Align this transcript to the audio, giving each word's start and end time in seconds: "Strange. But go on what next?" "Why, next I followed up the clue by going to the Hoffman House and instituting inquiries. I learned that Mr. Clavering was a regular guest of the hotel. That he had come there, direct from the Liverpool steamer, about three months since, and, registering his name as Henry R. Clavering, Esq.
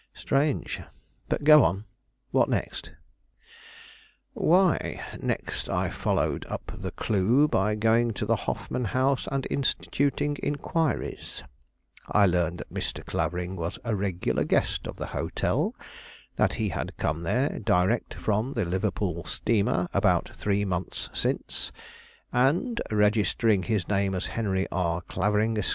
"Strange. 0.15 0.81
But 1.29 1.43
go 1.43 1.63
on 1.63 1.85
what 2.31 2.49
next?" 2.49 2.93
"Why, 4.33 4.99
next 5.21 5.69
I 5.69 5.91
followed 5.91 6.43
up 6.47 6.71
the 6.75 6.89
clue 6.89 7.47
by 7.47 7.75
going 7.75 8.09
to 8.13 8.25
the 8.25 8.35
Hoffman 8.49 8.85
House 8.97 9.27
and 9.31 9.45
instituting 9.51 10.37
inquiries. 10.41 11.43
I 12.07 12.25
learned 12.25 12.57
that 12.57 12.73
Mr. 12.73 13.05
Clavering 13.05 13.55
was 13.55 13.77
a 13.83 13.95
regular 13.95 14.43
guest 14.43 14.87
of 14.87 14.95
the 14.95 15.05
hotel. 15.13 15.75
That 16.35 16.55
he 16.55 16.69
had 16.69 16.97
come 16.97 17.21
there, 17.21 17.59
direct 17.59 18.15
from 18.15 18.53
the 18.53 18.65
Liverpool 18.65 19.23
steamer, 19.25 19.87
about 19.93 20.29
three 20.35 20.65
months 20.65 21.11
since, 21.13 21.71
and, 22.33 22.81
registering 22.89 23.61
his 23.61 23.87
name 23.87 24.15
as 24.15 24.25
Henry 24.33 24.65
R. 24.71 25.01
Clavering, 25.01 25.59
Esq. 25.59 25.69